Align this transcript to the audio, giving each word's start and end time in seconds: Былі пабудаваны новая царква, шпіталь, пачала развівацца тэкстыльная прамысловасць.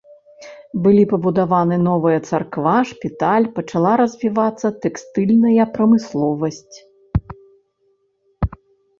Былі 0.85 1.01
пабудаваны 1.09 1.75
новая 1.87 2.19
царква, 2.29 2.71
шпіталь, 2.91 3.45
пачала 3.57 3.91
развівацца 4.01 4.67
тэкстыльная 4.85 5.65
прамысловасць. 5.75 6.77